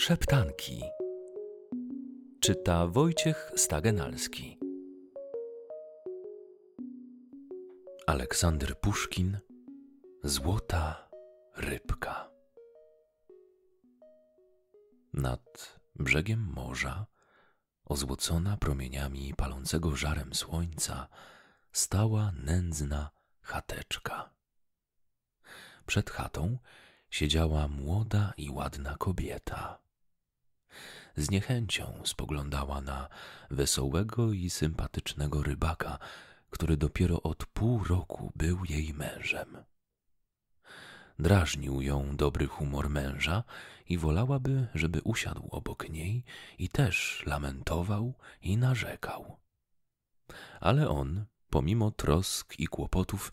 Szeptanki. 0.00 0.82
Czyta 2.40 2.86
Wojciech 2.86 3.52
Stagenalski. 3.56 4.58
Aleksander 8.06 8.80
Puszkin. 8.80 9.38
Złota 10.24 11.10
rybka. 11.56 12.30
Nad 15.12 15.78
brzegiem 15.94 16.52
morza, 16.54 17.06
ozłocona 17.84 18.56
promieniami 18.56 19.34
palącego 19.34 19.96
żarem 19.96 20.34
słońca, 20.34 21.08
stała 21.72 22.32
nędzna 22.32 23.10
chateczka. 23.42 24.30
Przed 25.86 26.10
chatą 26.10 26.58
siedziała 27.10 27.68
młoda 27.68 28.32
i 28.36 28.50
ładna 28.50 28.96
kobieta. 28.96 29.89
Z 31.16 31.30
niechęcią 31.30 32.02
spoglądała 32.04 32.80
na 32.80 33.08
wesołego 33.50 34.32
i 34.32 34.50
sympatycznego 34.50 35.42
rybaka, 35.42 35.98
który 36.50 36.76
dopiero 36.76 37.22
od 37.22 37.46
pół 37.46 37.84
roku 37.84 38.32
był 38.36 38.64
jej 38.64 38.94
mężem. 38.94 39.56
Drażnił 41.18 41.82
ją 41.82 42.16
dobry 42.16 42.46
humor 42.46 42.90
męża 42.90 43.44
i 43.88 43.98
wolałaby, 43.98 44.66
żeby 44.74 45.00
usiadł 45.04 45.48
obok 45.50 45.88
niej 45.88 46.24
i 46.58 46.68
też 46.68 47.22
lamentował 47.26 48.14
i 48.42 48.56
narzekał. 48.56 49.36
Ale 50.60 50.88
on, 50.88 51.24
pomimo 51.50 51.90
trosk 51.90 52.54
i 52.58 52.66
kłopotów, 52.66 53.32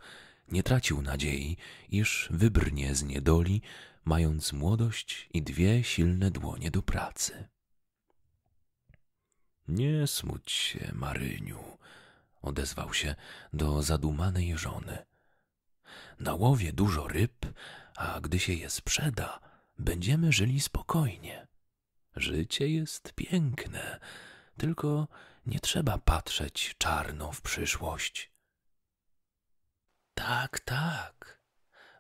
nie 0.52 0.64
tracił 0.64 1.02
nadziei, 1.02 1.58
iż 1.90 2.28
wybrnie 2.32 2.96
z 2.96 3.04
niedoli, 3.04 3.62
mając 4.08 4.54
młodość 4.54 5.30
i 5.34 5.42
dwie 5.42 5.84
silne 5.84 6.32
dłonie 6.32 6.72
do 6.72 6.82
pracy. 6.82 7.48
Nie 9.68 10.08
smuć 10.08 10.52
się, 10.52 10.92
Maryniu, 10.94 11.78
odezwał 12.42 12.94
się 12.94 13.16
do 13.54 13.84
zadumanej 13.84 14.58
żony. 14.58 15.06
Na 16.20 16.34
łowie 16.34 16.74
dużo 16.74 17.08
ryb, 17.08 17.46
a 17.96 18.22
gdy 18.22 18.40
się 18.40 18.54
je 18.54 18.70
sprzeda, 18.70 19.40
będziemy 19.80 20.32
żyli 20.32 20.60
spokojnie. 20.60 21.48
Życie 22.16 22.68
jest 22.70 23.14
piękne, 23.14 24.00
tylko 24.58 25.08
nie 25.46 25.60
trzeba 25.60 25.98
patrzeć 25.98 26.76
czarno 26.78 27.32
w 27.32 27.42
przyszłość. 27.42 28.32
Tak, 30.14 30.60
tak, 30.60 31.42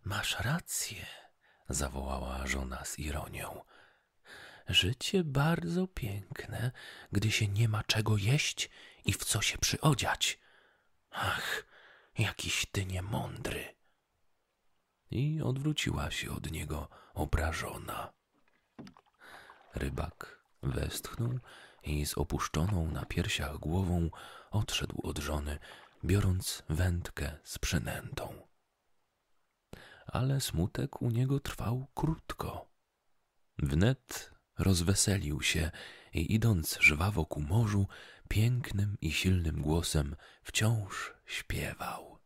masz 0.04 0.40
rację, 0.40 1.06
zawołała 1.70 2.48
żona 2.48 2.86
z 2.86 3.00
ironią. 3.00 3.62
Życie 4.68 5.24
bardzo 5.24 5.88
piękne, 5.88 6.72
gdy 7.12 7.32
się 7.32 7.48
nie 7.48 7.70
ma 7.70 7.84
czego 7.84 8.18
jeść 8.18 8.70
i 9.06 9.14
w 9.14 9.26
co 9.26 9.42
się 9.42 9.58
przyodziać. 9.58 10.40
Ach, 11.12 11.66
jakiś 12.18 12.66
ty 12.72 12.86
niemądry. 12.86 13.76
I 15.12 15.42
odwróciła 15.42 16.12
się 16.12 16.32
od 16.32 16.52
niego 16.52 16.90
obrażona. 17.14 18.14
Rybak 19.76 20.40
westchnął 20.64 21.40
i 21.84 22.06
z 22.06 22.18
opuszczoną 22.18 22.92
na 22.92 23.06
piersiach 23.06 23.58
głową 23.58 24.10
odszedł 24.52 25.02
od 25.04 25.20
żony, 25.20 25.60
biorąc 26.06 26.64
wędkę 26.70 27.38
z 27.44 27.60
przynętą. 27.60 28.47
Ale 30.08 30.42
smutek 30.42 31.02
u 31.02 31.10
niego 31.10 31.40
trwał 31.40 31.88
krótko. 31.96 32.72
Wnet 33.58 34.32
rozweselił 34.58 35.42
się 35.42 35.72
i 36.14 36.34
idąc 36.34 36.78
żwawo 36.82 37.26
ku 37.26 37.42
morzu, 37.42 37.88
pięknym 38.30 38.98
i 39.02 39.12
silnym 39.12 39.62
głosem 39.62 40.16
wciąż 40.44 41.14
śpiewał. 41.26 42.20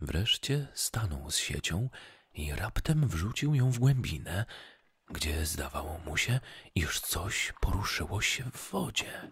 Wreszcie 0.00 0.68
stanął 0.74 1.30
z 1.30 1.36
siecią 1.36 1.90
i 2.34 2.52
raptem 2.52 3.08
wrzucił 3.08 3.54
ją 3.54 3.70
w 3.70 3.78
głębinę, 3.78 4.44
gdzie 5.10 5.46
zdawało 5.46 5.98
mu 5.98 6.16
się, 6.16 6.40
iż 6.74 7.00
coś 7.00 7.52
poruszyło 7.60 8.20
się 8.20 8.44
w 8.44 8.70
wodzie 8.70 9.30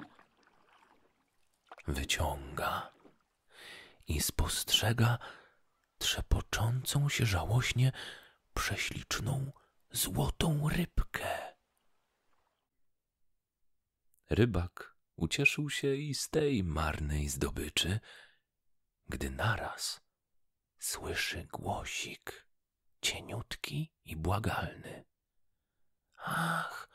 wyciąga 1.86 2.92
i 4.08 4.20
spostrzega 4.20 5.18
trzepoczącą 6.00 7.08
się 7.08 7.26
żałośnie 7.26 7.92
prześliczną 8.54 9.52
złotą 9.90 10.68
rybkę. 10.68 11.54
Rybak 14.30 14.96
ucieszył 15.16 15.70
się 15.70 15.94
i 15.94 16.14
z 16.14 16.28
tej 16.28 16.64
marnej 16.64 17.28
zdobyczy, 17.28 18.00
gdy 19.08 19.30
naraz 19.30 20.00
słyszy 20.78 21.44
głosik, 21.52 22.46
cieniutki 23.02 23.92
i 24.04 24.16
błagalny. 24.16 25.04
Ach, 26.16 26.88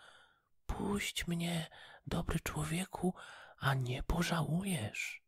puść 0.65 1.27
mnie, 1.27 1.69
dobry 2.07 2.39
człowieku, 2.39 3.13
a 3.57 3.73
nie 3.73 4.03
pożałujesz. 4.03 5.23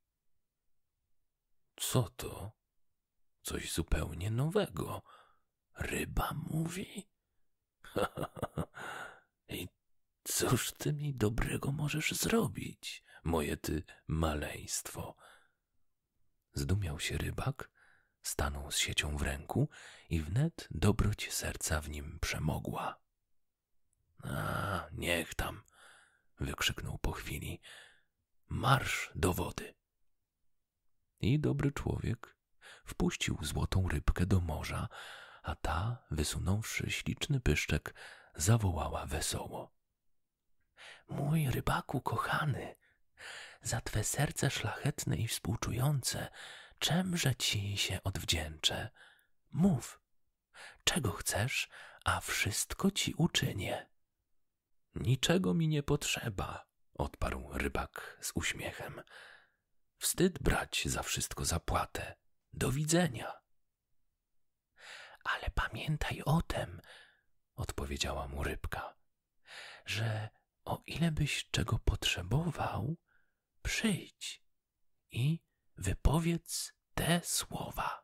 Co 1.76 2.10
to? 2.10 2.57
Coś 3.48 3.74
zupełnie 3.74 4.32
nowego. 4.32 5.04
Ryba 5.76 6.34
mówi? 6.34 7.10
I 9.50 9.68
cóż 10.24 10.72
ty 10.72 10.94
mi 10.94 11.16
dobrego 11.16 11.72
możesz 11.72 12.12
zrobić, 12.12 13.04
moje 13.24 13.58
ty 13.58 13.84
maleństwo? 14.08 15.16
Zdumiał 16.54 17.00
się 17.00 17.18
rybak, 17.18 17.70
stanął 18.22 18.72
z 18.72 18.78
siecią 18.78 19.18
w 19.18 19.22
ręku 19.22 19.70
i 20.10 20.22
wnet 20.22 20.68
dobroć 20.72 21.34
serca 21.34 21.82
w 21.82 21.90
nim 21.90 22.20
przemogła. 22.22 23.00
A, 24.24 24.88
niech 24.92 25.36
tam, 25.36 25.64
wykrzyknął 26.40 26.98
po 26.98 27.12
chwili 27.12 27.62
marsz 28.50 29.12
do 29.16 29.34
wody. 29.34 29.76
I 31.20 31.40
dobry 31.40 31.72
człowiek 31.72 32.37
wpuścił 32.88 33.38
złotą 33.42 33.90
rybkę 33.90 34.26
do 34.26 34.40
morza, 34.42 34.88
a 35.44 35.56
ta, 35.56 36.04
wysunąwszy 36.12 36.92
śliczny 36.92 37.40
pyszczek, 37.40 37.94
zawołała 38.36 39.06
wesoło. 39.06 39.72
Mój 41.10 41.52
rybaku 41.52 42.02
kochany, 42.02 42.76
za 43.62 43.82
twe 43.82 44.04
serce 44.04 44.50
szlachetne 44.50 45.16
i 45.16 45.28
współczujące, 45.28 46.28
czemże 46.80 47.36
ci 47.36 47.78
się 47.78 48.04
odwdzięczę? 48.04 48.90
Mów, 49.52 50.02
czego 50.84 51.12
chcesz, 51.12 51.70
a 52.06 52.20
wszystko 52.20 52.92
ci 52.92 53.14
uczynię. 53.14 53.90
Niczego 54.96 55.54
mi 55.54 55.68
nie 55.68 55.84
potrzeba, 55.84 56.66
odparł 56.94 57.50
rybak 57.54 58.18
z 58.22 58.32
uśmiechem. 58.36 59.02
Wstyd 59.98 60.40
brać 60.40 60.84
za 60.86 61.04
wszystko 61.04 61.46
zapłatę. 61.46 62.16
Do 62.58 62.72
widzenia. 62.72 63.42
Ale 65.24 65.50
pamiętaj 65.56 66.22
o 66.26 66.42
tem, 66.42 66.82
odpowiedziała 67.56 68.28
mu 68.28 68.44
rybka, 68.44 68.98
że 69.86 70.30
o 70.66 70.82
ile 70.86 71.12
byś 71.12 71.50
czego 71.52 71.80
potrzebował, 71.80 72.98
przyjdź 73.62 74.44
i 75.12 75.40
wypowiedz 75.76 76.74
te 76.94 77.22
słowa. 77.24 78.04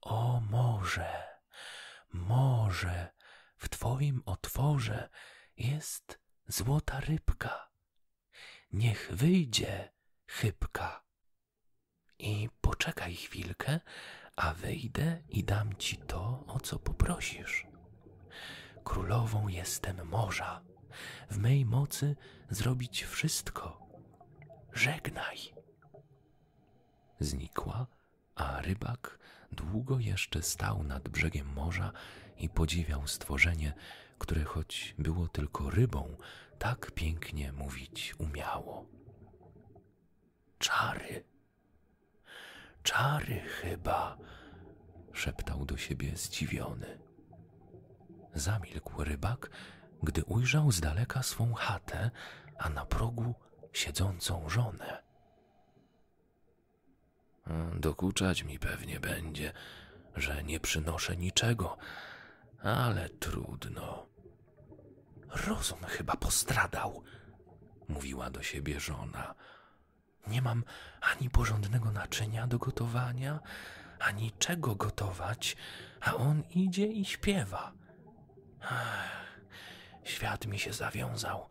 O 0.00 0.40
może, 0.40 1.38
może 2.08 3.12
w 3.56 3.68
twoim 3.68 4.22
otworze 4.26 5.10
jest 5.56 6.20
złota 6.46 7.00
rybka. 7.00 7.70
Niech 8.72 9.10
wyjdzie 9.12 9.92
chybka. 10.26 11.11
I 12.22 12.48
poczekaj 12.60 13.14
chwilkę, 13.14 13.80
a 14.36 14.54
wyjdę 14.54 15.22
i 15.28 15.44
dam 15.44 15.76
ci 15.76 15.96
to, 15.96 16.44
o 16.46 16.60
co 16.60 16.78
poprosisz. 16.78 17.66
Królową 18.84 19.48
jestem 19.48 20.08
morza, 20.08 20.60
w 21.30 21.38
mej 21.38 21.64
mocy 21.64 22.16
zrobić 22.50 23.04
wszystko. 23.04 23.86
Żegnaj. 24.72 25.38
Znikła, 27.20 27.86
a 28.34 28.60
rybak 28.60 29.18
długo 29.52 29.98
jeszcze 29.98 30.42
stał 30.42 30.82
nad 30.82 31.08
brzegiem 31.08 31.46
morza 31.46 31.92
i 32.36 32.48
podziwiał 32.48 33.06
stworzenie, 33.06 33.72
które 34.18 34.44
choć 34.44 34.94
było 34.98 35.28
tylko 35.28 35.70
rybą, 35.70 36.16
tak 36.58 36.90
pięknie 36.90 37.52
mówić 37.52 38.14
umiało. 38.18 38.86
Czary, 40.58 41.24
czary 42.82 43.40
chyba, 43.40 44.18
szeptał 45.12 45.64
do 45.64 45.76
siebie 45.76 46.16
zdziwiony. 46.16 46.98
Zamilkł 48.34 49.04
rybak, 49.04 49.50
gdy 50.02 50.24
ujrzał 50.24 50.72
z 50.72 50.80
daleka 50.80 51.22
swą 51.22 51.54
chatę, 51.54 52.10
a 52.58 52.68
na 52.68 52.86
progu 52.86 53.34
siedzącą 53.72 54.48
żonę. 54.48 55.02
Dokuczać 57.74 58.42
mi 58.42 58.58
pewnie 58.58 59.00
będzie, 59.00 59.52
że 60.16 60.44
nie 60.44 60.60
przynoszę 60.60 61.16
niczego, 61.16 61.76
ale 62.62 63.08
trudno. 63.08 64.06
Rozum 65.46 65.84
chyba 65.84 66.16
postradał, 66.16 67.02
mówiła 67.88 68.30
do 68.30 68.42
siebie 68.42 68.80
żona. 68.80 69.34
Nie 70.26 70.42
mam 70.42 70.64
ani 71.00 71.30
porządnego 71.30 71.90
naczynia 71.90 72.46
do 72.46 72.58
gotowania, 72.58 73.40
ani 73.98 74.32
czego 74.38 74.74
gotować, 74.74 75.56
a 76.00 76.14
on 76.14 76.42
idzie 76.50 76.86
i 76.86 77.04
śpiewa. 77.04 77.72
Ach, 78.60 79.40
świat 80.04 80.46
mi 80.46 80.58
się 80.58 80.72
zawiązał. 80.72 81.48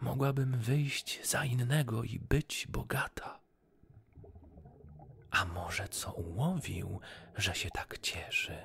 Mogłabym 0.00 0.58
wyjść 0.58 1.28
za 1.28 1.44
innego 1.44 2.02
i 2.02 2.18
być 2.18 2.66
bogata. 2.68 3.40
A 5.30 5.44
może 5.44 5.88
co 5.88 6.12
ułowił, 6.12 7.00
że 7.36 7.54
się 7.54 7.70
tak 7.70 7.98
cieszy? 7.98 8.58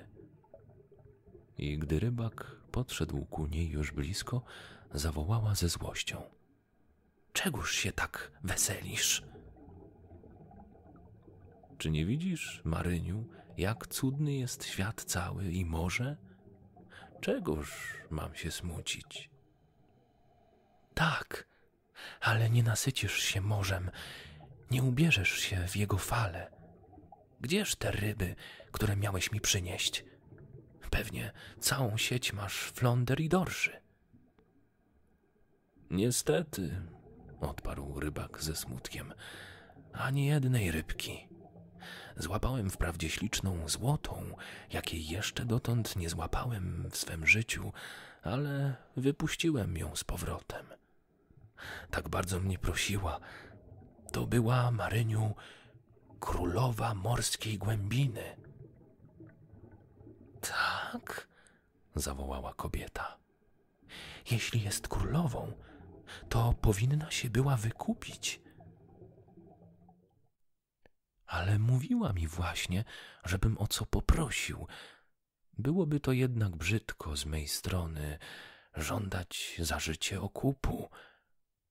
I 1.57 1.77
gdy 1.77 1.99
rybak 1.99 2.55
podszedł 2.71 3.25
ku 3.25 3.45
niej 3.45 3.69
już 3.69 3.91
blisko, 3.91 4.41
zawołała 4.93 5.55
ze 5.55 5.69
złością: 5.69 6.34
Czegóż 7.35 7.75
się 7.75 7.91
tak 7.91 8.31
weselisz? 8.43 9.23
Czy 11.77 11.89
nie 11.89 12.05
widzisz, 12.05 12.61
Maryniu, 12.63 13.29
jak 13.57 13.87
cudny 13.87 14.33
jest 14.33 14.65
świat 14.65 15.03
cały 15.03 15.51
i 15.51 15.65
morze? 15.65 16.17
Czegóż 17.21 17.93
mam 18.09 18.35
się 18.35 18.51
smucić? 18.51 19.29
Tak, 20.93 21.47
ale 22.21 22.49
nie 22.49 22.63
nasycisz 22.63 23.17
się 23.17 23.41
morzem, 23.41 23.91
nie 24.71 24.83
ubierzesz 24.83 25.31
się 25.31 25.67
w 25.67 25.75
jego 25.75 25.97
fale. 25.97 26.51
Gdzież 27.41 27.75
te 27.75 27.91
ryby, 27.91 28.35
które 28.71 28.95
miałeś 28.95 29.31
mi 29.31 29.41
przynieść? 29.41 30.05
Pewnie 30.91 31.31
całą 31.59 31.97
sieć 31.97 32.33
masz 32.33 32.55
flonder 32.55 33.19
i 33.19 33.29
dorszy. 33.29 33.81
Niestety, 35.89 36.94
odparł 37.49 37.99
rybak 37.99 38.43
ze 38.43 38.55
smutkiem, 38.55 39.13
ani 39.93 40.25
jednej 40.25 40.71
rybki. 40.71 41.27
Złapałem 42.17 42.69
wprawdzie 42.69 43.09
śliczną 43.09 43.69
złotą, 43.69 44.35
jakiej 44.71 45.07
jeszcze 45.07 45.45
dotąd 45.45 45.95
nie 45.95 46.09
złapałem 46.09 46.89
w 46.91 46.97
swym 46.97 47.27
życiu, 47.27 47.73
ale 48.23 48.75
wypuściłem 48.97 49.77
ją 49.77 49.95
z 49.95 50.03
powrotem. 50.03 50.65
Tak 51.91 52.09
bardzo 52.09 52.39
mnie 52.39 52.59
prosiła. 52.59 53.19
To 54.11 54.27
była, 54.27 54.71
Maryniu, 54.71 55.35
królowa 56.19 56.93
morskiej 56.93 57.57
głębiny. 57.57 58.35
Tak? 60.41 61.27
zawołała 61.95 62.53
kobieta. 62.53 63.17
Jeśli 64.31 64.61
jest 64.61 64.87
królową, 64.87 65.51
to 66.29 66.53
powinna 66.61 67.11
się 67.11 67.29
była 67.29 67.57
wykupić. 67.57 68.41
Ale 71.25 71.59
mówiła 71.59 72.13
mi 72.13 72.27
właśnie, 72.27 72.83
żebym 73.25 73.57
o 73.57 73.67
co 73.67 73.85
poprosił. 73.85 74.67
Byłoby 75.57 75.99
to 75.99 76.11
jednak 76.11 76.55
brzydko 76.55 77.17
z 77.17 77.25
mej 77.25 77.47
strony 77.47 78.19
żądać 78.75 79.55
za 79.59 79.79
życie 79.79 80.21
okupu. 80.21 80.89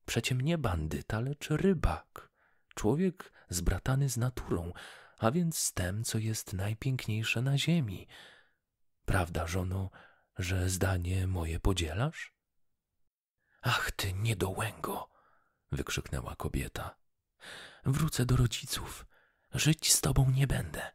Przecie 0.07 0.35
mnie 0.35 0.59
bandyta, 0.59 1.21
lecz 1.21 1.51
rybak. 1.51 2.31
Człowiek 2.75 3.33
zbratany 3.49 4.09
z 4.09 4.17
naturą, 4.17 4.73
a 5.19 5.31
więc 5.31 5.59
z 5.59 5.73
tem, 5.73 6.05
co 6.05 6.19
jest 6.19 6.53
najpiękniejsze 6.53 7.43
na 7.43 7.59
ziemi. 7.59 8.07
Prawda, 9.05 9.47
żono, 9.47 9.91
że 10.39 10.69
zdanie 10.71 11.27
moje 11.27 11.61
podzielasz? 11.61 12.34
Ach, 13.67 13.91
ty 13.91 14.13
niedołęgo! 14.13 15.11
wykrzyknęła 15.73 16.37
kobieta. 16.37 16.97
Wrócę 17.85 18.27
do 18.27 18.37
rodziców. 18.37 19.07
Żyć 19.55 19.93
z 19.93 20.01
tobą 20.01 20.31
nie 20.31 20.47
będę. 20.47 20.93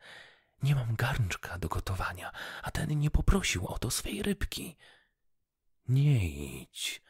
Nie 0.64 0.76
mam 0.76 0.96
garnczka 0.96 1.58
do 1.58 1.68
gotowania, 1.68 2.32
a 2.64 2.72
ten 2.72 3.00
nie 3.00 3.12
poprosił 3.12 3.68
o 3.68 3.80
to 3.80 3.92
swej 3.92 4.24
rybki. 4.24 4.78
Nie 5.88 6.30
idź, 6.30 7.02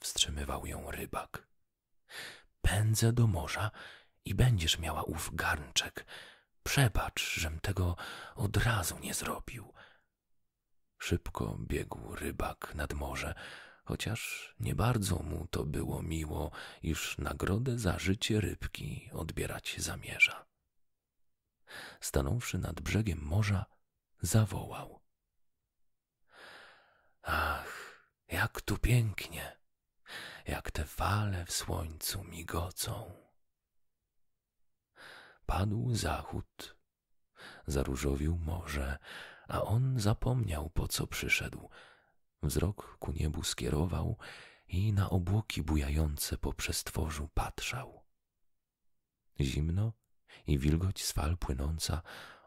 wstrzymywał 0.00 0.66
ją 0.66 0.90
rybak. 0.90 1.46
Pędzę 2.60 3.12
do 3.12 3.26
morza 3.26 3.70
i 4.24 4.34
będziesz 4.34 4.78
miała 4.78 5.02
ów 5.02 5.30
garnczek. 5.34 6.06
Przebacz, 6.62 7.34
żem 7.40 7.60
tego 7.60 7.96
od 8.34 8.56
razu 8.56 8.98
nie 8.98 9.14
zrobił. 9.14 9.74
Szybko 10.98 11.56
biegł 11.60 12.14
rybak 12.14 12.74
nad 12.74 12.92
morze, 12.92 13.34
chociaż 13.86 14.54
nie 14.60 14.74
bardzo 14.74 15.16
mu 15.16 15.46
to 15.46 15.64
było 15.64 16.02
miło, 16.02 16.50
iż 16.82 17.18
nagrodę 17.18 17.78
za 17.78 17.98
życie 17.98 18.40
rybki 18.40 19.10
odbierać 19.12 19.76
zamierza. 19.78 20.46
Stanąwszy 22.00 22.58
nad 22.58 22.80
brzegiem 22.80 23.22
morza, 23.22 23.66
zawołał. 24.20 25.00
Ach, 27.22 28.02
jak 28.28 28.60
tu 28.60 28.78
pięknie, 28.78 29.56
jak 30.46 30.70
te 30.70 30.84
fale 30.84 31.44
w 31.44 31.52
słońcu 31.52 32.24
migocą. 32.24 33.12
Padł 35.46 35.94
zachód, 35.94 36.76
zaróżowił 37.66 38.38
morze, 38.38 38.98
a 39.48 39.62
on 39.62 40.00
zapomniał, 40.00 40.70
po 40.70 40.88
co 40.88 41.06
przyszedł. 41.06 41.70
Wzrok 42.42 42.96
ku 42.98 43.12
niebu 43.12 43.44
skierował 43.44 44.16
i 44.68 44.92
na 44.92 45.10
obłoki 45.10 45.62
bujające 45.62 46.38
po 46.38 46.52
przestworzu 46.52 47.28
patrzał. 47.34 48.02
Zimno 49.40 49.92
i 50.46 50.58
wilgoć 50.58 51.04
z 51.04 51.12
fal 51.12 51.36
płynąca 51.36 52.02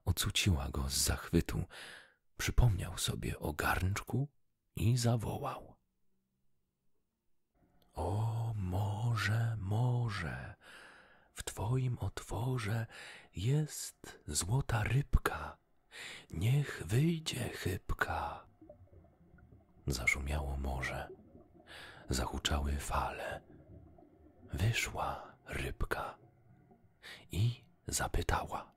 ocuciła 0.05 0.69
go 0.69 0.89
z 0.89 0.97
zachwytu. 0.97 1.63
Przypomniał 2.37 2.97
sobie 2.97 3.39
o 3.39 3.53
garnczku 3.53 4.27
i 4.75 4.97
zawołał. 4.97 5.75
O 7.93 8.53
morze, 8.55 9.57
morze, 9.59 10.55
w 11.33 11.43
twoim 11.43 11.97
otworze 11.99 12.85
jest 13.35 14.19
złota 14.27 14.83
rybka, 14.83 15.57
niech 16.31 16.83
wyjdzie 16.85 17.49
chybka. 17.49 18.48
Zaszumiało 19.89 20.57
morze, 20.57 21.07
zahuczały 22.09 22.71
fale. 22.71 23.41
Wyszła 24.53 25.33
rybka 25.45 26.17
i 27.31 27.63
zapytała: 27.87 28.71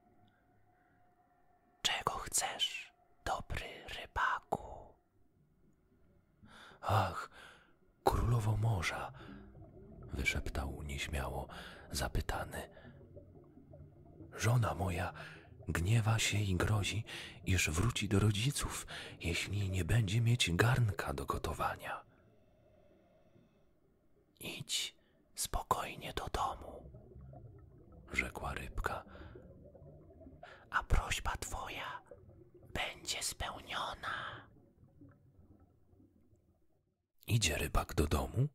Czego 1.83 2.13
chcesz, 2.13 2.93
dobry 3.25 3.67
rybaku? 4.01 4.95
Ach, 6.81 7.31
królowo 8.05 8.57
morza, 8.57 9.13
wyszeptał 10.13 10.83
nieśmiało 10.83 11.49
zapytany. 11.91 12.69
Żona 14.37 14.75
moja 14.75 15.13
gniewa 15.69 16.19
się 16.19 16.39
i 16.39 16.57
grozi, 16.57 17.05
iż 17.47 17.71
wróci 17.71 18.09
do 18.09 18.19
rodziców, 18.19 18.87
jeśli 19.21 19.71
nie 19.71 19.85
będzie 19.85 20.21
mieć 20.21 20.51
garnka 20.53 21.15
do 21.15 21.27
gotowania. 21.27 22.05
Idź 24.41 24.95
spokojnie 25.35 26.13
do 26.13 26.27
domu, 26.29 26.91
rzekła 28.13 28.55
rybka. 28.55 29.05
A 30.71 30.83
prośba 30.85 31.37
twoja 31.37 32.03
będzie 32.75 33.23
spełniona. 33.23 34.47
Idzie 37.27 37.59
rybak 37.59 37.95
do 37.95 38.07
domu 38.07 38.49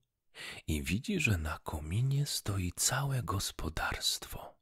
i 0.67 0.83
widzi, 0.83 1.19
że 1.19 1.37
na 1.37 1.59
kominie 1.59 2.25
stoi 2.25 2.71
całe 2.75 3.23
gospodarstwo. 3.23 4.56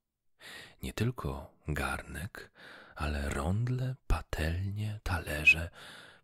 Nie 0.84 0.94
tylko 0.94 1.52
garnek, 1.68 2.52
ale 2.96 3.30
rondle, 3.30 3.96
patelnie, 4.08 5.00
talerze, 5.04 5.70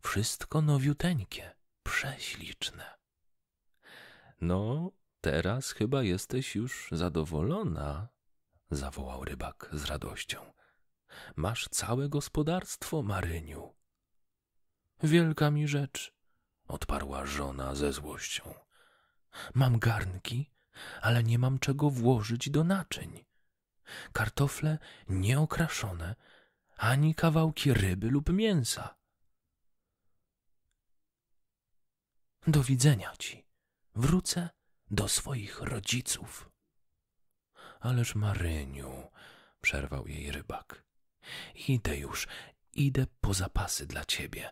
wszystko 0.01 0.61
nowiuteńkie, 0.61 1.55
prześliczne. 1.83 2.85
No, 4.41 4.91
teraz 5.21 5.71
chyba 5.71 6.03
jesteś 6.03 6.55
już 6.55 6.87
zadowolona, 6.91 8.07
zawołał 8.71 9.25
rybak 9.25 9.69
z 9.73 9.85
radością. 9.85 10.53
Masz 11.35 11.67
całe 11.69 12.09
gospodarstwo, 12.09 13.03
Maryniu. 13.03 13.73
Wielka 15.03 15.51
mi 15.51 15.67
rzecz, 15.67 16.13
odparła 16.67 17.25
żona 17.25 17.75
ze 17.75 17.93
złością. 17.93 18.53
Mam 19.53 19.79
garnki, 19.79 20.49
ale 21.01 21.23
nie 21.23 21.39
mam 21.39 21.59
czego 21.59 21.89
włożyć 21.89 22.49
do 22.49 22.63
naczyń. 22.63 23.25
Kartofle 24.13 24.77
nieokraszone, 25.09 26.15
ani 26.77 27.15
kawałki 27.15 27.73
ryby 27.73 28.09
lub 28.09 28.29
mięsa. 28.29 28.95
Do 32.47 32.63
widzenia 32.63 33.13
ci. 33.19 33.45
Wrócę 33.95 34.49
do 34.91 35.07
swoich 35.07 35.61
rodziców. 35.61 36.49
Ależ 37.79 38.15
Maryniu, 38.15 39.11
przerwał 39.61 40.07
jej 40.07 40.31
rybak. 40.31 40.83
Idę 41.67 41.97
już, 41.97 42.27
idę 42.73 43.05
po 43.21 43.33
zapasy 43.33 43.85
dla 43.85 44.05
ciebie. 44.05 44.51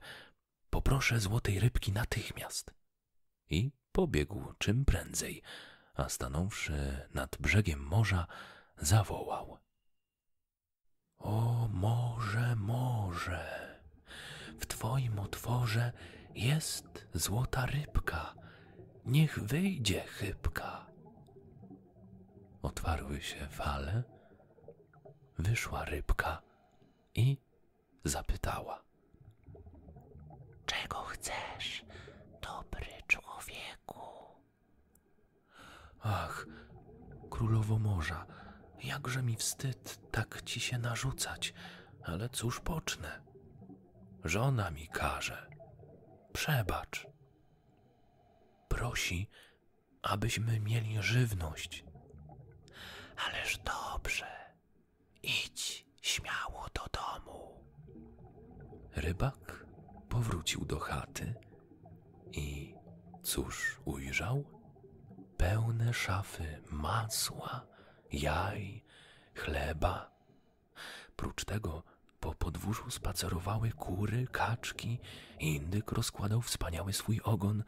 Poproszę 0.69 1.19
złotej 1.19 1.59
rybki 1.59 1.91
natychmiast. 1.91 2.73
I 3.49 3.71
pobiegł 3.91 4.53
czym 4.57 4.85
prędzej, 4.85 5.41
a 5.93 6.09
stanąwszy 6.09 7.07
nad 7.13 7.37
brzegiem 7.37 7.79
morza, 7.79 8.27
zawołał. 8.81 9.57
O 11.19 11.67
morze, 11.73 12.55
morze, 12.55 13.75
w 14.59 14.65
twoim 14.65 15.19
otworze 15.19 15.91
jest 16.35 17.07
złota 17.13 17.65
rybka, 17.65 18.33
niech 19.05 19.39
wyjdzie 19.39 20.01
chybka. 20.01 20.85
Otwarły 22.61 23.21
się 23.21 23.47
fale, 23.47 24.03
wyszła 25.37 25.85
rybka 25.85 26.41
i 27.15 27.37
zapytała. 28.03 28.83
Czego 30.65 30.97
chcesz, 31.03 31.85
dobry 32.41 32.87
człowieku? 33.07 33.99
Ach, 36.01 36.45
królowo 37.29 37.79
morza, 37.79 38.25
jakże 38.83 39.23
mi 39.23 39.35
wstyd 39.35 40.11
tak 40.11 40.41
ci 40.41 40.59
się 40.59 40.77
narzucać, 40.77 41.53
ale 42.03 42.29
cóż 42.29 42.59
pocznę? 42.59 43.21
Żona 44.23 44.71
mi 44.71 44.87
każe. 44.87 45.49
Przebacz. 46.33 47.07
Prosi, 48.67 49.29
abyśmy 50.01 50.59
mieli 50.59 51.01
żywność. 51.01 51.85
Ależ 53.27 53.57
dobrze. 53.57 54.27
Idź 55.23 55.85
śmiało 56.01 56.65
do 56.73 56.85
domu. 56.99 57.63
Rybak 58.95 59.65
powrócił 60.09 60.65
do 60.65 60.79
chaty 60.79 61.35
i 62.31 62.75
cóż 63.23 63.79
ujrzał? 63.85 64.43
Pełne 65.37 65.93
szafy 65.93 66.61
masła, 66.71 67.67
jaj, 68.11 68.83
chleba. 69.35 70.11
Prócz 71.15 71.45
tego 71.45 71.83
po 72.19 72.35
podwórzu 72.35 72.91
spacerowały 72.91 73.71
kury, 73.71 74.27
kaczki, 74.31 74.99
indyk 75.39 75.91
rozkładał 75.91 76.41
wspaniały 76.41 76.93
swój 76.93 77.21
ogon, 77.23 77.63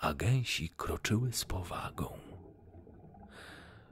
a 0.00 0.14
gęsi 0.14 0.68
kroczyły 0.68 1.32
z 1.32 1.44
powagą. 1.44 2.18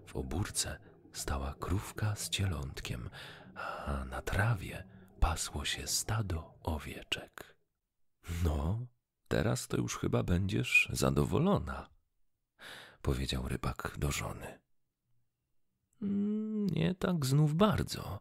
W 0.07 0.17
obórce 0.17 0.79
stała 1.13 1.55
krówka 1.61 2.17
z 2.17 2.29
cielątkiem, 2.29 3.11
a 3.55 4.05
na 4.05 4.23
trawie 4.23 4.85
pasło 5.21 5.65
się 5.65 5.87
stado 5.87 6.55
owieczek. 6.63 7.57
No, 8.45 8.87
teraz 9.29 9.69
to 9.69 9.77
już 9.77 9.99
chyba 9.99 10.23
będziesz 10.23 10.89
zadowolona, 10.93 11.89
powiedział 13.03 13.49
rybak 13.49 13.95
do 13.99 14.13
żony. 14.13 14.64
Mm, 16.05 16.67
nie 16.67 16.95
tak 16.95 17.27
znów 17.27 17.55
bardzo, 17.55 18.21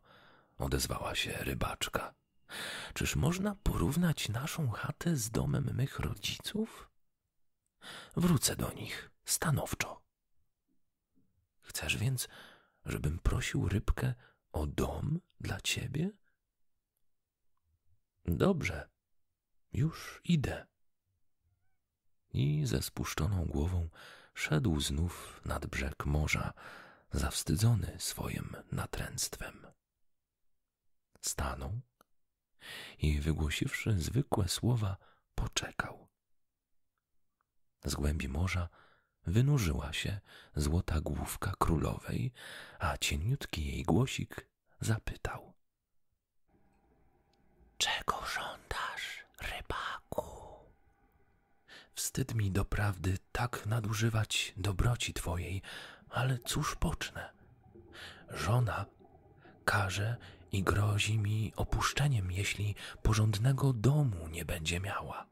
odezwała 0.57 1.15
się 1.15 1.31
rybaczka. 1.31 2.13
Czyż 2.93 3.15
można 3.15 3.55
porównać 3.55 4.29
naszą 4.29 4.69
chatę 4.69 5.15
z 5.15 5.29
domem 5.29 5.75
mych 5.75 5.99
rodziców? 5.99 6.89
Wrócę 8.15 8.55
do 8.55 8.73
nich 8.73 9.11
stanowczo. 9.25 10.01
Chcesz 11.61 11.97
więc, 11.97 12.27
żebym 12.85 13.19
prosił 13.19 13.69
rybkę 13.69 14.13
o 14.51 14.67
dom 14.67 15.19
dla 15.39 15.61
ciebie? 15.61 16.11
Dobrze, 18.25 18.89
już 19.73 20.21
idę. 20.23 20.65
I 22.33 22.61
ze 22.65 22.81
spuszczoną 22.81 23.45
głową 23.45 23.89
szedł 24.33 24.79
znów 24.79 25.41
nad 25.45 25.65
brzeg 25.65 26.05
morza, 26.05 26.53
zawstydzony 27.13 27.95
swoim 27.99 28.55
natręctwem. 28.71 29.67
Stanął 31.21 31.81
i 32.97 33.19
wygłosiwszy 33.19 33.99
zwykłe 33.99 34.47
słowa, 34.47 34.97
poczekał. 35.35 36.07
Z 37.85 37.95
głębi 37.95 38.29
morza 38.29 38.69
wynurzyła 39.25 39.93
się 39.93 40.19
złota 40.55 41.01
główka 41.01 41.53
królowej, 41.59 42.33
a 42.79 42.97
cieniutki 42.97 43.65
jej 43.65 43.83
głosik 43.83 44.47
zapytał. 44.79 45.53
Czego 47.77 48.25
żądasz, 48.25 49.25
rybaku? 49.41 50.23
Wstyd 51.95 52.35
mi 52.35 52.51
doprawdy 52.51 53.17
tak 53.31 53.65
nadużywać 53.65 54.53
dobroci 54.57 55.13
twojej, 55.13 55.61
ale 56.13 56.37
cóż 56.37 56.75
pocznę? 56.75 57.29
Żona 58.29 58.85
każe 59.65 60.17
i 60.51 60.63
grozi 60.63 61.19
mi 61.19 61.53
opuszczeniem, 61.55 62.31
jeśli 62.31 62.75
porządnego 63.01 63.73
domu 63.73 64.27
nie 64.27 64.45
będzie 64.45 64.79
miała. 64.79 65.25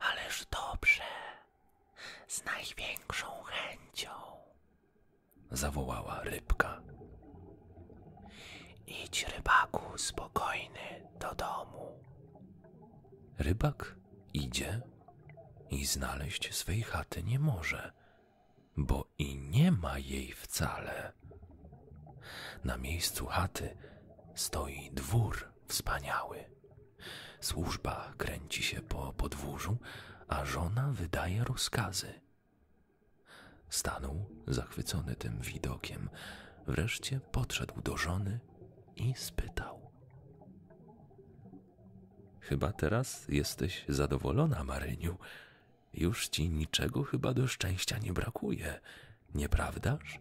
Ależ 0.00 0.46
dobrze, 0.50 1.02
z 2.28 2.44
największą 2.44 3.26
chęcią, 3.42 4.10
zawołała 5.50 6.22
rybka. 6.22 6.80
Idź, 8.86 9.26
rybaku, 9.36 9.98
spokojny 9.98 11.08
do 11.20 11.34
domu. 11.34 12.00
Rybak 13.38 13.96
idzie 14.34 14.80
i 15.70 15.86
znaleźć 15.86 16.54
swej 16.54 16.82
chaty 16.82 17.22
nie 17.22 17.38
może, 17.38 17.92
bo 18.76 19.08
i 19.18 19.38
nie 19.38 19.72
ma 19.72 19.98
jej 19.98 20.32
wcale. 20.32 21.12
Na 22.64 22.76
miejscu 22.76 23.26
chaty 23.26 23.76
stoi 24.34 24.90
dwór 24.92 25.52
wspaniały. 25.66 26.44
Służba 27.40 28.12
kręci 28.16 28.62
się 28.62 28.80
po 28.82 29.12
podwórzu, 29.12 29.78
a 30.28 30.44
żona 30.44 30.92
wydaje 30.92 31.44
rozkazy. 31.44 32.20
Stanął 33.68 34.30
zachwycony 34.46 35.16
tym 35.16 35.40
widokiem, 35.40 36.10
wreszcie 36.66 37.20
podszedł 37.20 37.82
do 37.82 37.96
żony 37.96 38.40
i 38.96 39.14
spytał: 39.16 39.90
Chyba 42.40 42.72
teraz 42.72 43.28
jesteś 43.28 43.84
zadowolona, 43.88 44.64
Maryniu. 44.64 45.18
Już 45.96 46.28
ci 46.28 46.50
niczego 46.50 47.02
chyba 47.02 47.34
do 47.34 47.46
szczęścia 47.46 47.98
nie 47.98 48.12
brakuje, 48.12 48.80
nieprawdaż? 49.34 50.20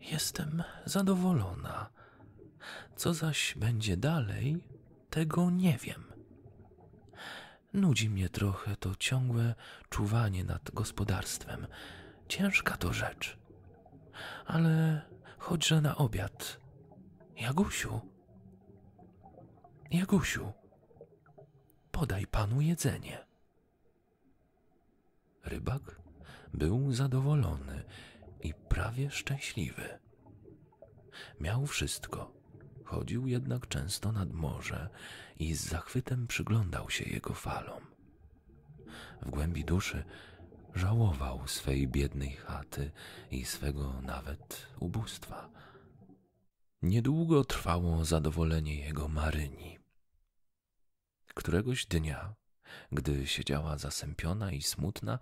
Jestem 0.00 0.62
zadowolona. 0.84 1.90
Co 2.96 3.14
zaś 3.14 3.54
będzie 3.56 3.96
dalej, 3.96 4.64
tego 5.10 5.50
nie 5.50 5.78
wiem. 5.78 6.04
Nudzi 7.72 8.10
mnie 8.10 8.28
trochę 8.28 8.76
to 8.76 8.94
ciągłe 8.94 9.54
czuwanie 9.88 10.44
nad 10.44 10.70
gospodarstwem. 10.70 11.66
Ciężka 12.28 12.76
to 12.76 12.92
rzecz. 12.92 13.38
Ale 14.46 15.02
chodźże 15.38 15.80
na 15.80 15.96
obiad. 15.96 16.60
Jagusiu, 17.36 18.00
Jagusiu, 19.90 20.52
podaj 21.90 22.26
panu 22.26 22.60
jedzenie. 22.60 23.29
Rybak 25.44 26.00
był 26.54 26.92
zadowolony 26.92 27.84
i 28.40 28.54
prawie 28.54 29.10
szczęśliwy. 29.10 29.98
Miał 31.40 31.66
wszystko. 31.66 32.32
Chodził 32.84 33.26
jednak 33.26 33.68
często 33.68 34.12
nad 34.12 34.32
morze 34.32 34.88
i 35.38 35.54
z 35.54 35.64
zachwytem 35.68 36.26
przyglądał 36.26 36.90
się 36.90 37.04
jego 37.04 37.34
falom. 37.34 37.86
W 39.22 39.30
głębi 39.30 39.64
duszy 39.64 40.04
żałował 40.74 41.48
swej 41.48 41.88
biednej 41.88 42.32
chaty 42.32 42.90
i 43.30 43.44
swego 43.44 44.00
nawet 44.02 44.66
ubóstwa. 44.80 45.50
Niedługo 46.82 47.44
trwało 47.44 48.04
zadowolenie 48.04 48.76
jego 48.80 49.08
Maryni. 49.08 49.78
Któregoś 51.34 51.86
dnia, 51.86 52.34
gdy 52.92 53.26
siedziała 53.26 53.78
zasępiona 53.78 54.52
i 54.52 54.62
smutna, 54.62 55.18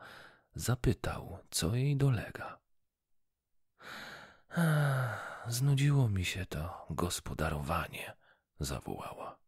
zapytał, 0.55 1.39
co 1.51 1.75
jej 1.75 1.97
dolega. 1.97 2.59
Znudziło 5.47 6.09
mi 6.09 6.25
się 6.25 6.47
to 6.47 6.87
gospodarowanie, 6.91 8.17
zawołała. 8.61 9.39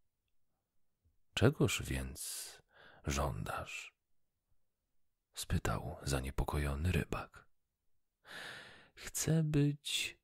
Czegoż 1.35 1.83
więc 1.83 2.63
żądasz? 3.07 3.95
spytał 5.35 5.97
zaniepokojony 6.03 6.93
rybak. 6.93 7.47
Chcę 8.95 9.43
być 9.43 10.19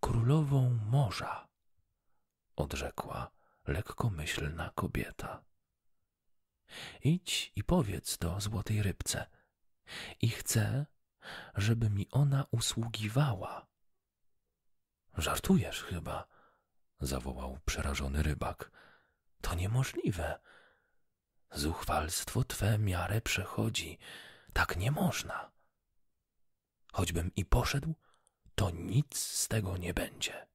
królową 0.00 0.70
morza, 0.70 1.48
odrzekła 2.56 3.30
lekkomyślna 3.66 4.70
kobieta. 4.74 5.44
Idź 7.02 7.52
i 7.56 7.64
powiedz 7.64 8.18
to 8.18 8.40
złotej 8.40 8.82
rybce. 8.82 9.26
I 10.20 10.28
chcę, 10.28 10.86
żeby 11.54 11.90
mi 11.90 12.10
ona 12.10 12.46
usługiwała. 12.50 13.66
Żartujesz 15.16 15.82
chyba, 15.82 16.26
zawołał 17.00 17.58
przerażony 17.64 18.22
rybak. 18.22 18.70
To 19.40 19.54
niemożliwe. 19.54 20.40
Zuchwalstwo 21.50 22.44
twe 22.44 22.78
miarę 22.78 23.20
przechodzi. 23.20 23.98
Tak 24.52 24.76
nie 24.76 24.90
można. 24.90 25.52
Choćbym 26.92 27.34
i 27.34 27.44
poszedł, 27.44 27.94
to 28.54 28.70
nic 28.70 29.18
z 29.18 29.48
tego 29.48 29.76
nie 29.76 29.94
będzie. 29.94 30.46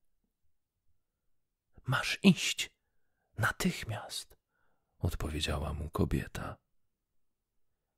Masz 1.85 2.19
iść 2.23 2.71
natychmiast, 3.37 4.37
odpowiedziała 5.01 5.73
mu 5.73 5.89
kobieta. 5.89 6.57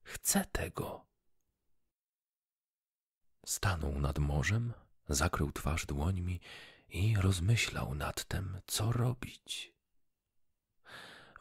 Chcę 0.04 0.46
tego. 0.46 1.06
Stanął 3.46 4.00
nad 4.00 4.20
morzem, 4.20 4.74
zakrył 5.10 5.52
twarz 5.52 5.86
dłońmi 5.86 6.40
i 6.90 7.16
rozmyślał 7.16 7.96
nad 7.96 8.26
tym, 8.26 8.62
co 8.68 8.92
robić. 8.92 9.74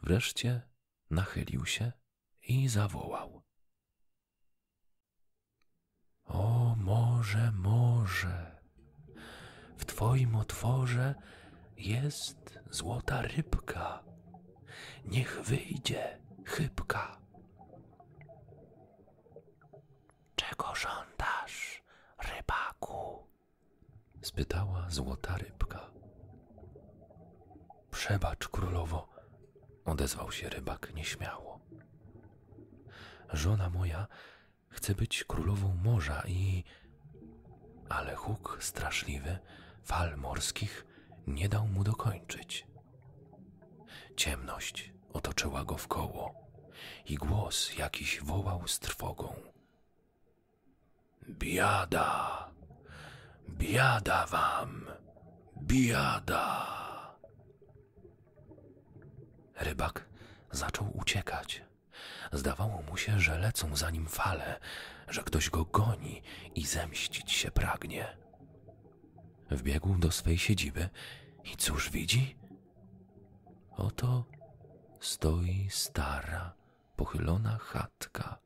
Wreszcie 0.01 0.61
nachylił 1.09 1.65
się 1.65 1.91
i 2.41 2.69
zawołał. 2.69 3.43
O 6.25 6.75
morze, 6.75 7.51
morze, 7.51 8.59
w 9.77 9.85
twoim 9.85 10.35
otworze 10.35 11.15
jest 11.77 12.59
złota 12.69 13.21
rybka. 13.21 14.12
Niech 15.05 15.41
wyjdzie 15.41 16.19
chybka. 16.45 17.17
Czego 20.35 20.75
żądasz, 20.75 21.83
rybaku? 22.29 23.27
spytała 24.21 24.89
złota 24.89 25.37
rybka. 25.37 25.91
Przebacz, 27.91 28.47
królowo, 28.47 29.09
odezwał 29.85 30.31
się 30.31 30.49
rybak 30.49 30.93
nieśmiało. 30.95 31.59
Żona 33.33 33.69
moja 33.69 34.07
chce 34.69 34.95
być 34.95 35.23
królową 35.23 35.75
morza 35.83 36.23
i. 36.27 36.63
Ale 37.89 38.15
huk 38.15 38.57
straszliwy 38.61 39.39
fal 39.83 40.17
morskich 40.17 40.85
nie 41.27 41.49
dał 41.49 41.67
mu 41.67 41.83
dokończyć. 41.83 42.67
Ciemność 44.15 44.93
otoczyła 45.13 45.65
go 45.65 45.77
w 45.77 45.87
koło 45.87 46.47
i 47.05 47.15
głos 47.15 47.77
jakiś 47.77 48.21
wołał 48.21 48.67
z 48.67 48.79
trwogą. 48.79 49.35
Biada, 51.29 52.51
biada 53.49 54.25
wam, 54.25 54.85
biada. 55.61 56.67
Rybak 59.55 60.05
zaczął 60.51 60.97
uciekać. 60.97 61.63
Zdawało 62.31 62.81
mu 62.81 62.97
się, 62.97 63.19
że 63.19 63.39
lecą 63.39 63.75
za 63.75 63.89
nim 63.89 64.07
fale, 64.07 64.59
że 65.07 65.23
ktoś 65.23 65.49
go 65.49 65.65
goni 65.65 66.21
i 66.55 66.65
zemścić 66.65 67.31
się 67.31 67.51
pragnie. 67.51 68.17
Wbiegł 69.51 69.97
do 69.97 70.11
swej 70.11 70.37
siedziby 70.37 70.89
i 71.43 71.57
cóż 71.57 71.89
widzi? 71.89 72.42
Oto 73.77 74.25
stoi 74.99 75.67
stara, 75.69 76.53
pochylona 76.95 77.57
chatka. 77.57 78.39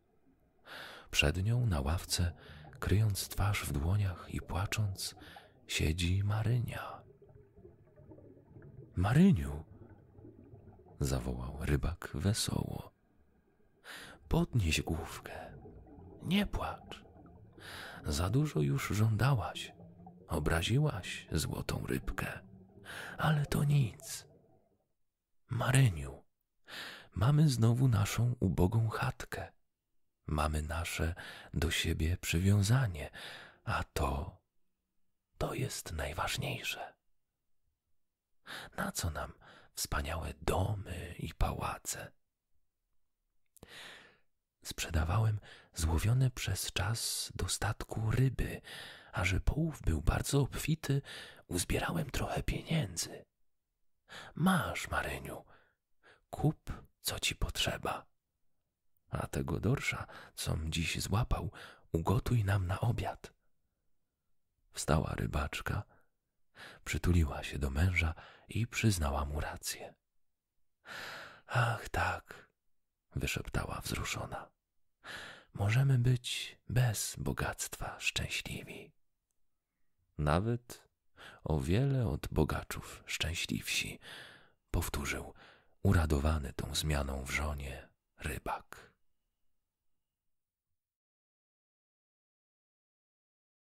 Przed 1.11 1.43
nią 1.43 1.65
na 1.65 1.81
ławce, 1.81 2.33
kryjąc 2.79 3.27
twarz 3.29 3.65
w 3.65 3.71
dłoniach 3.71 4.27
i 4.29 4.41
płacząc, 4.41 5.15
siedzi 5.67 6.23
Marynia. 6.23 7.01
Maryniu, 8.95 9.63
zawołał 10.99 11.57
rybak 11.61 12.09
wesoło. 12.13 12.91
Podnieś 14.27 14.81
główkę, 14.81 15.53
nie 16.23 16.45
płacz. 16.45 17.05
Za 18.05 18.29
dużo 18.29 18.59
już 18.59 18.87
żądałaś, 18.87 19.73
obraziłaś 20.27 21.27
złotą 21.31 21.83
rybkę, 21.87 22.39
ale 23.17 23.45
to 23.45 23.63
nic. 23.63 24.27
Maryniu, 25.49 26.23
mamy 27.15 27.49
znowu 27.49 27.87
naszą 27.87 28.35
ubogą 28.39 28.89
chatkę. 28.89 29.51
Mamy 30.27 30.61
nasze 30.61 31.15
do 31.53 31.71
siebie 31.71 32.17
przywiązanie, 32.17 33.09
a 33.63 33.83
to, 33.83 34.41
to 35.37 35.53
jest 35.53 35.91
najważniejsze. 35.91 36.93
Na 38.77 38.91
co 38.91 39.09
nam 39.09 39.33
wspaniałe 39.73 40.33
domy 40.41 41.15
i 41.19 41.33
pałace? 41.33 42.11
Sprzedawałem 44.63 45.39
złowione 45.73 46.31
przez 46.31 46.71
czas 46.71 47.31
do 47.35 47.47
statku 47.49 48.11
ryby, 48.11 48.61
a 49.11 49.25
że 49.25 49.39
połów 49.39 49.81
był 49.81 50.01
bardzo 50.01 50.41
obfity, 50.41 51.01
uzbierałem 51.47 52.11
trochę 52.11 52.43
pieniędzy. 52.43 53.25
Masz, 54.35 54.89
Maryniu, 54.89 55.45
kup, 56.29 56.71
co 57.01 57.19
ci 57.19 57.35
potrzeba. 57.35 58.05
A 59.09 59.27
tego 59.27 59.59
dorsza, 59.59 60.07
com 60.35 60.71
dziś 60.71 61.01
złapał, 61.01 61.51
ugotuj 61.91 62.43
nam 62.43 62.67
na 62.67 62.79
obiad. 62.79 63.33
Wstała 64.71 65.13
rybaczka, 65.15 65.83
przytuliła 66.83 67.43
się 67.43 67.59
do 67.59 67.69
męża 67.69 68.13
i 68.49 68.67
przyznała 68.67 69.25
mu 69.25 69.39
rację. 69.39 69.93
Ach, 71.47 71.89
tak, 71.89 72.49
wyszeptała 73.15 73.81
wzruszona. 73.81 74.49
Możemy 75.53 75.99
być 75.99 76.57
bez 76.69 77.15
bogactwa 77.17 77.99
szczęśliwi. 77.99 78.91
Nawet 80.17 80.86
o 81.43 81.59
wiele 81.59 82.07
od 82.07 82.27
bogaczów 82.31 83.03
szczęśliwsi, 83.05 83.99
powtórzył 84.71 85.33
uradowany 85.83 86.53
tą 86.53 86.75
zmianą 86.75 87.25
w 87.25 87.31
żonie 87.31 87.89
rybak. 88.19 88.86